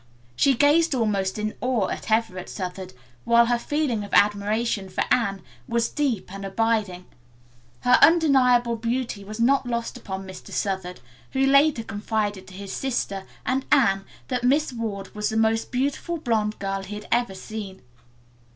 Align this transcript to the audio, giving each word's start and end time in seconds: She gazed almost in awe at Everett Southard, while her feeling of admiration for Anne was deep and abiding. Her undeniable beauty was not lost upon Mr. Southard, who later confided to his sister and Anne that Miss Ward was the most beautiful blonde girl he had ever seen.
She 0.35 0.55
gazed 0.55 0.95
almost 0.95 1.37
in 1.37 1.53
awe 1.61 1.89
at 1.89 2.09
Everett 2.09 2.49
Southard, 2.49 2.93
while 3.23 3.45
her 3.45 3.59
feeling 3.59 4.03
of 4.03 4.11
admiration 4.15 4.89
for 4.89 5.03
Anne 5.11 5.43
was 5.67 5.89
deep 5.89 6.33
and 6.33 6.43
abiding. 6.43 7.05
Her 7.81 7.99
undeniable 8.01 8.75
beauty 8.77 9.23
was 9.23 9.39
not 9.39 9.67
lost 9.67 9.97
upon 9.97 10.25
Mr. 10.25 10.49
Southard, 10.51 11.01
who 11.33 11.45
later 11.45 11.83
confided 11.83 12.47
to 12.47 12.55
his 12.55 12.73
sister 12.73 13.25
and 13.45 13.63
Anne 13.71 14.03
that 14.29 14.43
Miss 14.43 14.73
Ward 14.73 15.13
was 15.13 15.29
the 15.29 15.37
most 15.37 15.71
beautiful 15.71 16.17
blonde 16.17 16.57
girl 16.57 16.81
he 16.81 16.95
had 16.95 17.07
ever 17.11 17.35
seen. 17.35 17.83